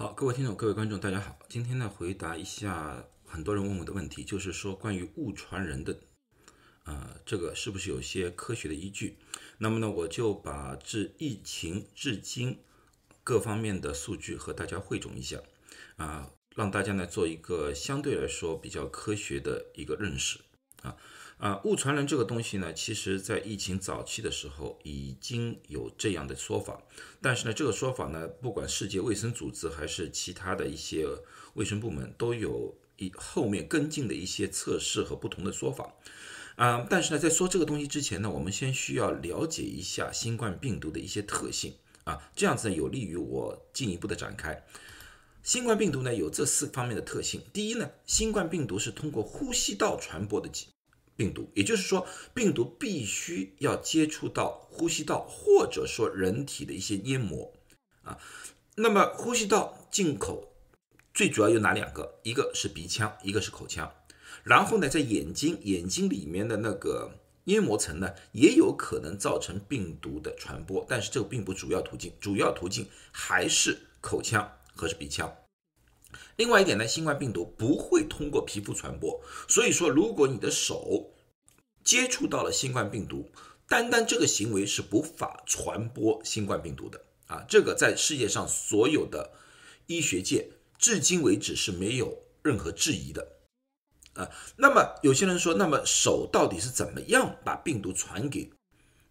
[0.00, 1.38] 好，各位听众、各位观众，大家好。
[1.46, 5.94] 今天呢，回答一下很多人问我的问题，就是说关于误传人的，
[6.84, 9.18] 呃，这个是不是有些科学的依据？
[9.58, 12.60] 那么呢，我就把自疫情至今
[13.22, 15.38] 各方面的数据和大家汇总一下，
[15.96, 20.38] 啊，让大家呢做一个相对来说比较科学的一个认识，
[20.80, 20.96] 啊。
[21.40, 26.82] 啊，误传人这个东西呢，其实在疫情早期的时候已经有这样的说法，
[27.22, 31.06] 但是呢，这个说法呢，不管世界卫生组织还是其他的一些
[31.54, 35.94] 卫生部门，都有一后面跟进的一些测试和不同的说法。
[36.56, 41.72] 啊，但是呢，在说这个东西之前呢，我们先需要了解一下新冠病毒的一些特性
[42.04, 44.62] 啊，这样子，有利于我进一步的展开。
[45.42, 47.40] 新冠病毒呢，有这四方面的特性。
[47.50, 50.66] 第一呢，新冠病毒是通过呼吸道传播的疾。
[51.20, 57.52] 病毒，也就是说，病毒必须要接触到呼吸道或者说人体的一些黏膜
[58.04, 58.18] 啊。
[58.76, 60.54] 那么，呼吸道进口
[61.12, 62.20] 最主要有哪两个？
[62.22, 63.92] 一个是鼻腔，一个是口腔。
[64.44, 75.30] 然后呢，在眼睛，眼睛里面的那个黏膜层呢，也有可能造成病毒的传播，但是这个并不主要途径，主要途径还是口腔和是鼻腔。
[76.36, 81.12] 另外一点呢，新冠病毒不会通过皮肤传播，所以说如果你的手
[81.84, 83.30] 接触到了新冠病毒，
[83.68, 87.44] 单单这个行为是无法传播新冠病毒的啊！
[87.48, 89.32] 这个在世界上所有的
[89.86, 93.36] 医学界至今为止是没有任何质疑的
[94.14, 94.30] 啊。
[94.56, 98.52] 那么有些人说，那么手到底是怎么样把病毒传给？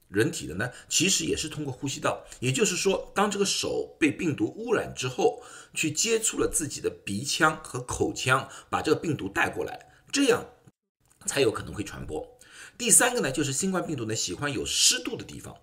[0.10, 5.44] 人体的呢，其实也是通过呼吸道，也就是说，当这个手被病毒污染之后，
[5.76, 10.44] 去接触了自己的鼻腔和口腔，把这个病毒带过来，这样
[11.28, 12.39] 才有可能会传播。
[12.80, 15.54] 第三个呢，就是新冠病毒呢喜欢有湿度的地方，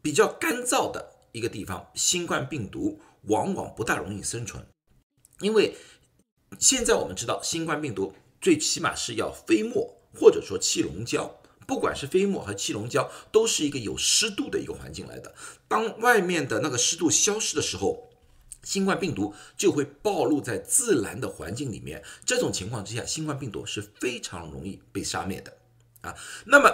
[0.00, 4.64] 比较干燥的一个地方，新冠病毒往往不大容易生存，
[5.40, 5.74] 因为
[6.60, 11.40] 现在我们知道，新冠病毒最起码是要飞沫或者说气溶胶。
[11.66, 15.34] 不管是飞沫和气溶胶，都是一个有湿度的一个环境来的。
[15.66, 18.08] 当外面的那个湿度消失的时候，
[18.62, 22.04] 新冠病毒就会暴露在自然的环境里面。
[22.24, 25.52] 这种情况之下，新冠病毒是非常容易被杀灭的
[26.06, 26.16] 啊。
[26.46, 26.70] 那么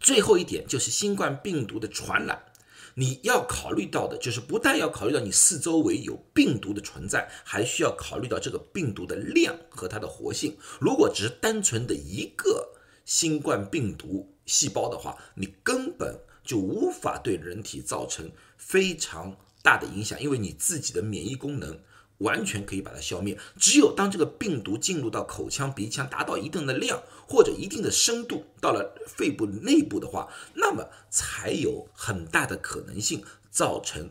[0.00, 2.44] 最后一点就是新冠病毒的传染，
[2.94, 10.56] 你要考虑到的就是不但要考虑到你四周围有病毒的存在，还需要考虑到这个病毒的量和它的活性。
[10.80, 12.70] 如果只是单纯的一个。
[13.04, 21.80] 新冠病毒细胞的话，你根本就无法对人体造成非常大的影响，因为你自己的免疫功能
[22.22, 23.38] 完全可以把它消灭。
[23.58, 34.10] 只有当这个病毒进入到口腔、鼻腔，达到一定的量或者一定的深度，到了肺部内部的话，那么才有很大的可能性造成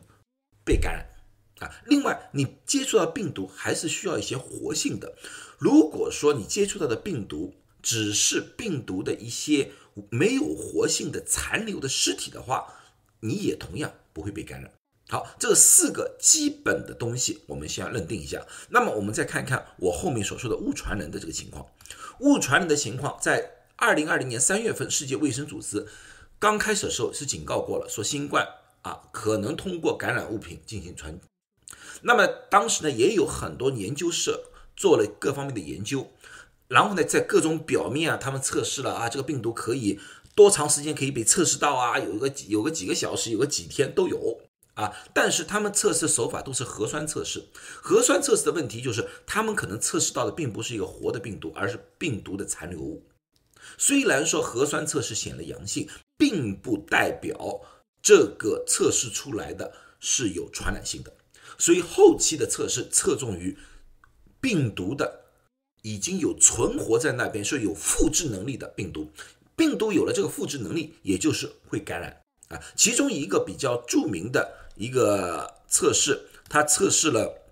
[0.64, 1.82] 被感染啊。
[1.86, 5.16] 另外，你接触到病毒还是需要一些活性的。
[5.58, 9.72] 如果说你接触到的病毒，只是病毒的一些
[10.10, 12.74] 没有活性的残留的尸体的话，
[13.22, 14.72] 你也同样不会被感染。
[15.12, 18.48] 好，这四个基本的东西我们先要认定一下。
[18.70, 21.68] 那么我们再看看我后面所说的误传人的这个情况。
[22.22, 25.86] 误传人的情况，在二零二零年三月份，世界卫生组织
[26.40, 28.48] 刚开始的时候是警告过了，说新冠
[28.84, 31.20] 啊可能通过感染物品进行传。
[32.04, 34.46] 那么当时呢，也有很多研究社
[34.78, 36.10] 做了各方面的研究。
[36.70, 40.00] 然后呢，在各种表面啊，他们测试了啊，这个病毒可以
[40.34, 42.00] 多长时间可以被测试到啊？
[42.00, 44.40] 有一个有个几个小时，有个几天都有
[44.74, 44.94] 啊。
[45.14, 47.46] 但是他们测试手法都是核酸测试，
[47.82, 53.06] 核酸测试的问题就是他们可能测试到的并不是一个活的病毒，而是病毒的残留物。
[53.78, 55.88] 虽然说核酸测试显了阳性，
[56.18, 57.62] 并不代表
[58.02, 61.14] 这个测试出来的是有传染性的。
[61.58, 63.58] 所以后期的测试侧重于
[64.40, 65.20] 病毒的。
[65.84, 69.10] 已经有存活在那边，是有复制能力的病毒。
[69.56, 72.62] 病毒有了这个复制能力，也就是会感染啊。
[72.76, 77.44] 其中一个比较著名的一个测试，它测试了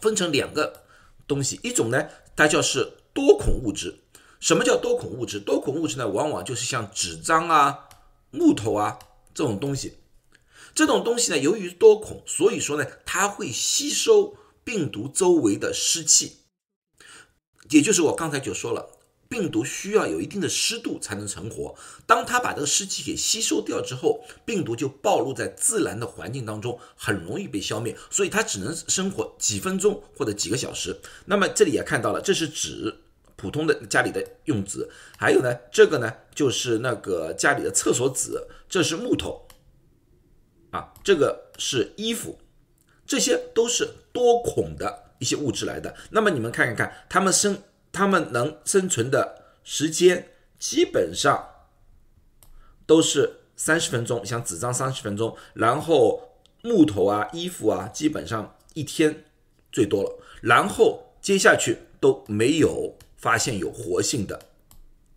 [0.00, 0.84] 分成两个
[1.28, 3.98] 东西，一种呢，它叫是多孔物质。
[4.40, 5.38] 什么叫多孔物质？
[5.38, 7.88] 多孔物质呢，往往就是像纸张啊、
[8.30, 8.98] 木头啊
[9.34, 9.98] 这种东西。
[10.74, 16.38] 这种东西呢，由于多孔，所以说呢，它会吸收病毒周围的湿气。
[17.68, 18.88] 也就是我刚才就说了，
[19.32, 21.74] 病毒需要有一定的湿度才能存活。
[22.06, 27.96] 当它把这个湿气给吸收掉之后，病毒就暴露在自然的环境当中，很容易被消灭。
[28.10, 30.94] 所以它只能生活几分钟或者几个小时。
[31.24, 32.94] 那么这里也看到了，这是纸，
[33.34, 34.86] 普通的家里的用纸。
[35.16, 38.32] 还有呢，这个呢就是那个家里的厕所纸，
[38.68, 39.48] 这是木头，
[40.72, 42.38] 啊，这个是衣服。
[43.06, 45.96] 这些都是多孔的一些物质来的。
[46.10, 47.62] 那么你们看一看，它们生
[47.92, 51.50] 它们能生存的时间基本上
[52.86, 59.24] 都是三十分钟，像纸张三十分钟，然后木头啊、衣服啊，基本上一天
[59.70, 64.40] 最多了，然后接下去都没有发现有活性的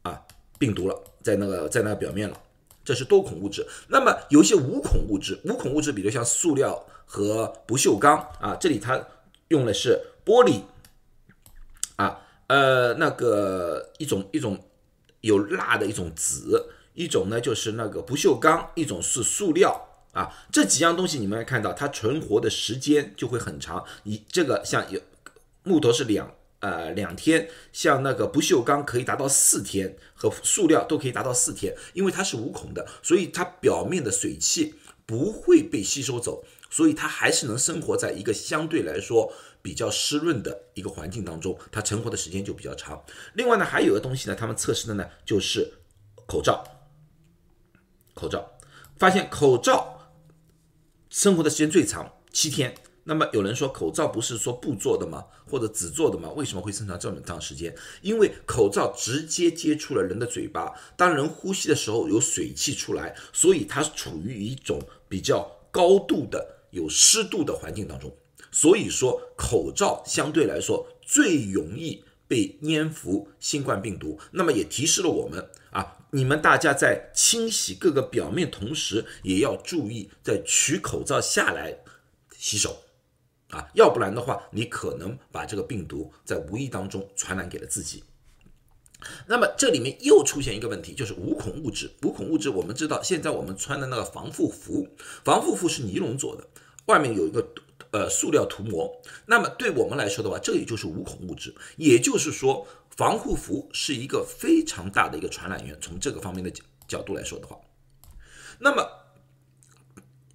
[0.04, 0.22] 啊
[0.60, 2.40] 病毒了，在那个在那个表面了。
[2.84, 9.04] 这是多孔物质，那么有一些无孔物质，无孔物质，比如像塑料和不锈钢啊，这里它
[9.48, 10.62] 用的是玻璃
[11.96, 14.64] 啊，呃，那个一种一种
[15.22, 16.42] 有蜡的一种纸，
[16.94, 25.00] 一种呢就是那个不锈钢，一种是塑料啊，这几样东西你们看到它存活的时间就会很长，你这个像有
[25.64, 26.34] 木头是两。
[26.62, 34.74] 呃，两天，像那个不锈钢可以达到四天，和塑料都可以达到四天，因为它是无孔的，所以它表面的水汽
[35.06, 39.32] 不会被吸收走，所以它还是能生活在一个相对来说
[39.62, 43.04] 比较湿润的一个环境当中，它存活的时间就比较长。
[43.34, 45.74] 另外呢，还有个东西呢，他们测试的呢就是
[46.28, 46.64] 口罩，
[48.14, 48.58] 口罩
[48.98, 50.12] 发现口罩
[51.10, 52.76] 生活的时间最长，七天。
[53.08, 55.26] 那么有人说口罩不是说布做的吗？
[55.48, 56.28] 或者纸做的吗？
[56.32, 57.72] 为什么会生产这么长时间？
[58.02, 68.16] 因为口罩直接接触了人的嘴巴，当人呼吸的时候有水汽出来，所以它处于一种比较高度的有湿度的环境当中。
[68.52, 74.20] 所以说口罩相对来说最容易被粘附新冠病毒。
[74.32, 81.80] 那么也提示了我们啊，你们大家在清洗各个表面同时，也要注意在取口罩下来
[82.38, 82.84] 洗手。
[83.50, 88.04] 啊，要不然的话，你可能把这个病毒在无意当中传染给了自己。
[89.28, 91.92] 那么这里面又出现一个问题，就是无孔物质。
[92.02, 94.88] 无孔物质，我们知道，现在我们穿的那个防护服，
[95.24, 96.48] 防护服是尼龙做的，
[96.86, 97.48] 外面有一个
[97.92, 98.92] 呃塑料涂膜。
[99.26, 101.54] 那么对我们来说的话，这也就是无孔物质。
[101.78, 105.78] 也就是说，防护服是一个非常大的一个传染源。
[105.82, 107.58] 从这个方面的角角度来说的话，
[108.60, 109.02] 那么。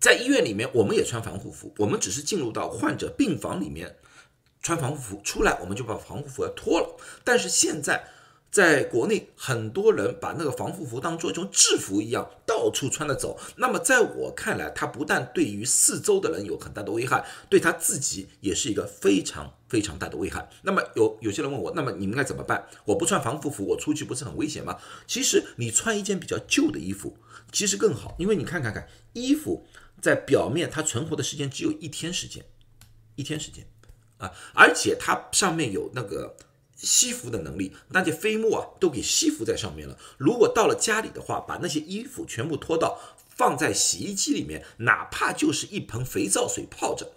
[0.01, 3.99] 在医院里面，我们也穿防护服，我们只是进入到患者病房里面
[4.63, 6.97] 穿防护服，出来我们就把防护服要脱了。
[7.23, 8.03] 但是现在
[8.51, 13.39] 在国内，很多人把那个防护服当做一种制服一样，到处穿着走。
[13.57, 20.49] 那么在我看来，它不但对于四周的人有很大的危害，对他自己也是一个非常非常大的危害。
[20.63, 22.67] 那么有有些人问我，那么你们该怎么办？
[22.85, 24.79] 我不穿防护服，我出去不是很危险吗？
[25.07, 27.17] 其实你穿一件比较旧的衣服，
[27.53, 29.67] 其实更好，因为你看看看衣服。
[30.01, 32.43] 在表面，它存活的时间只有一天时间，
[33.17, 33.67] 一天时间
[34.17, 36.35] 啊，而且它上面有那个
[36.81, 39.99] 吸附的能力，那些飞沫啊都给吸附在上面了。
[40.19, 42.99] 如果到了家里的话，把那些衣服全部脱到
[43.29, 47.13] 放在洗衣机里面，哪怕就是一盆肥皂水泡着，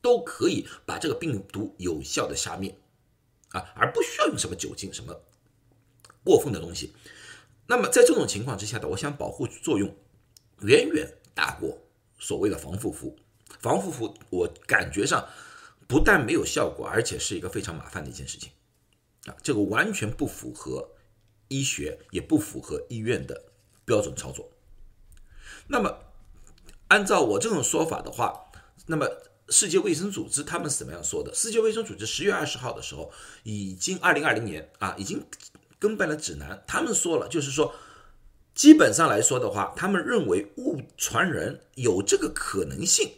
[0.00, 2.76] 都可以把这个病毒有效的杀灭
[3.50, 5.20] 啊，而不需要用什么酒精什么
[6.24, 6.94] 过分的东西。
[7.66, 9.94] 那么在这种情况之下的，我想保护作用
[10.60, 11.78] 远远大过。
[12.18, 13.14] 所谓的防护服，
[13.60, 15.28] 防护服我感觉上
[15.86, 18.50] 不但没有效果，而且是一个非常麻烦的一件事情
[19.26, 19.36] 啊！
[19.42, 20.90] 这个完全不符合
[21.48, 23.44] 医学，也不符合医院的
[23.84, 24.50] 标准操作。
[25.68, 25.98] 那么，
[26.88, 28.50] 按照我这种说法的话，
[28.86, 29.08] 那么
[29.48, 31.34] 世界卫生组织他们是怎么样说的？
[31.34, 35.24] 世界卫生组织十月二十号的时候，已经二零二零年啊，已经
[35.78, 37.74] 更办了指南，他们说了，就是说。
[38.54, 43.12] 基本上来说的话，他们认为物传人有这个可能性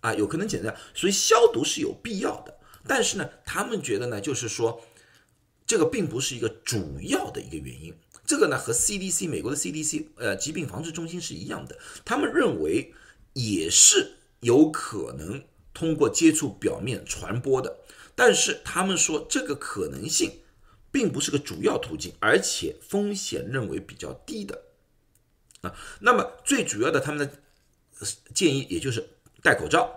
[0.00, 2.56] 啊，有可能简单，所以消毒是有必要的。
[2.86, 4.80] 但是呢，他们觉得呢，就是说
[5.66, 7.94] 这个并不是一个主要的一个原因。
[8.26, 12.94] 这个呢，和 CDC 美国的 CDC 呃疾病防治中心是一样的，他们认为
[13.34, 15.44] 也是有可能
[15.74, 17.80] 通过接触表面传播的。
[18.14, 20.30] 但是他们说这个可能性
[20.90, 24.62] 并不是个主要途径，而且风险认为比较低的。
[25.62, 27.38] 啊，那么最主要的他们的
[28.32, 29.06] 建议也就是
[29.42, 29.90] 戴口罩，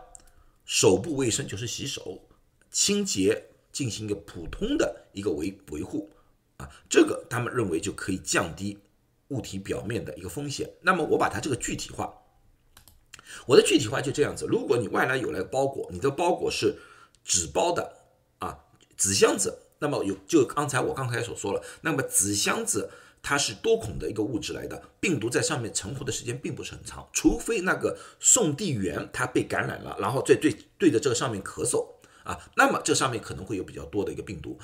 [0.66, 2.28] 手部卫生就是洗手、
[2.72, 6.10] 清洁，进行一个普通的一个维维护
[6.58, 8.78] 啊，这个他们认为就可以降低
[9.30, 10.70] 物体表面的一个风险。
[10.82, 12.14] 那么我把它这个具体化，
[13.48, 16.76] 我的具体化就这样子：如果你外来有来包裹，你的包裹是
[17.24, 17.98] 纸包的
[18.40, 18.60] 啊，
[18.96, 22.90] 纸箱子，那么有就刚才我刚才所说了，那么纸箱子。
[23.24, 31.86] 它是多孔的一个物质来的，病毒在上面存活的时间并不是很长，除非那个送递员他被感染了，然后在对对着这个上面咳嗽
[32.24, 34.58] 啊，那么这上面可能会有比较多的一个病毒，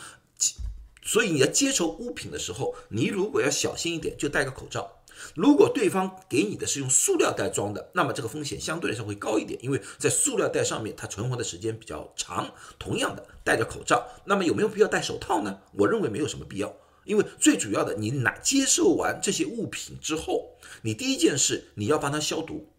[1.02, 5.00] 所以你要接触物品的时候，你如果要小心一点，就戴个口罩。
[5.36, 12.52] 如果对方给你的是用塑料袋装的，那么这个风险相对来说会高一点，因为在塑料袋上面它存活的时间比较长。
[12.80, 15.60] 同样的，戴着口罩，那么有没有必要戴手套呢？
[15.74, 22.70] 我认为没有什么必要，因为最主要的，你拿接受完这些物品之后，你第一件事你要帮它消毒。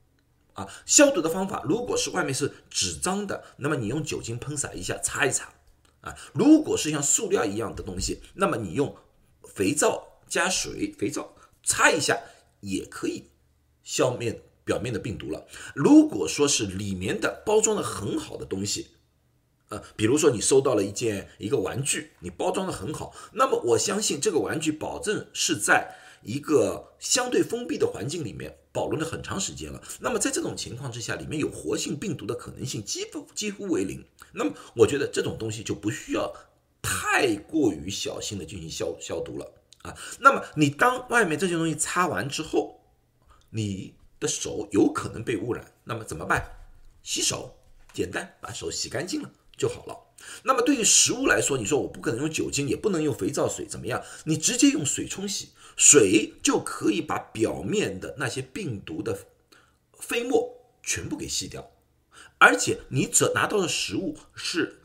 [0.54, 5.52] 啊，消毒的方法，如果是外面是纸张的，那么你用酒精喷洒一下，擦一擦。
[6.04, 8.94] 啊，如果是像塑料一样的东西，那么你用
[9.42, 12.20] 肥皂加水，肥皂擦一下
[12.60, 13.30] 也可以
[13.82, 15.46] 消灭表面的病毒了。
[15.74, 18.88] 如果说是里面的包装的很好的东西，
[19.70, 28.58] 呃，比如说你收到了一件一个玩具，你包装的很好，那么我相信这个玩具保证是在一个相对封闭的环境里面。
[28.74, 34.04] 保存了很长时间了，那么在这种情况之下，里面有活性病毒的可能性几乎几乎为零。
[34.32, 36.34] 那么我觉得这种东西就不需要
[36.82, 39.52] 太过于小心的进行消消毒了
[39.82, 39.96] 啊。
[40.18, 42.80] 那么你当外面这些东西擦完之后，
[43.50, 46.44] 你的手有可能被污染，那么怎么办？
[47.04, 47.54] 洗手，
[47.92, 49.96] 简单把手洗干净了就好了。
[50.42, 54.02] 那么对于食物来说，你说我不可能用酒精，也不能用肥皂水，怎么样？
[54.24, 55.50] 你直接用水冲洗。
[55.76, 59.26] 水就可以把表面的那些病毒的
[59.98, 61.72] 飞沫全部给吸掉，
[62.38, 64.78] 而且你只拿到的食物是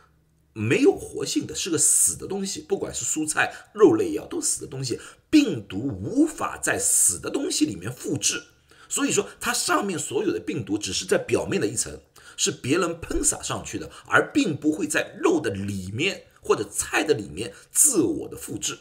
[0.52, 8.42] 没有活性的，是个死的东西，不管是蔬菜、肉类也好，都死的东西，病毒无法在死的东西里面复制，
[8.88, 12.02] 所以说它上面所有的病毒只是在表面的一层，
[12.40, 18.80] 是别人喷洒上去的，而并不会在肉的里面或者菜的里面自我的复制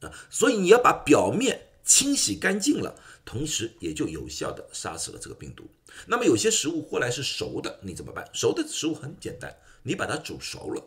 [0.00, 0.10] 啊。
[0.28, 5.70] 所以你要把表面清洗干净了，同时也就有效的杀死了这个病毒。
[6.06, 8.28] 那么有些食物后来是熟的，你怎么办？
[8.32, 10.84] 熟的食物很简单，你把它煮熟了，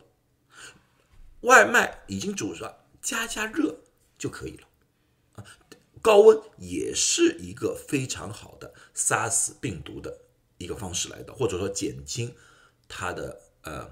[1.42, 3.74] 外卖已经煮了，加加热
[4.18, 4.68] 就可以了。
[5.36, 5.46] 啊，
[6.02, 10.25] 高温也是一个非常好的杀死病毒的
[10.58, 12.34] 一个方式来的，或者说减轻
[12.88, 13.90] 它的呃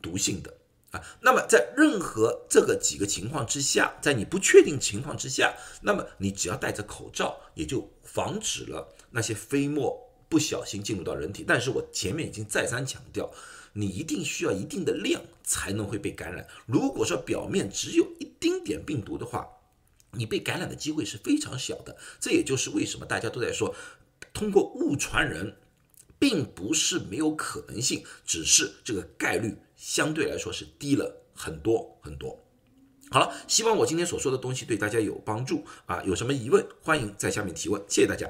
[0.00, 0.54] 毒性的
[0.92, 1.02] 啊。
[1.20, 11.44] 那么在任何这个几个情况之下，在你不确定情况之下，那么你只要戴着口罩，也就防止了那些飞沫不小心进入到人体。
[11.46, 13.30] 但是我前面已经再三强调，
[13.74, 16.48] 你一定需要一定的量才能会被感染。
[16.66, 19.46] 如果说表面只有一丁点病毒的话，
[20.12, 21.98] 你被感染的机会是非常小的。
[22.18, 23.74] 这也就是为什么大家都在说，
[24.32, 25.56] 通过物传人。
[26.18, 32.38] 并不是没有可能性，只是这个概率相对来说是低了很多很多。
[33.10, 36.02] 好了，希望我今天所说的东西对大家有帮助啊！
[36.04, 37.80] 有什么疑问，欢迎在下面提问。
[37.88, 38.28] 谢谢大家。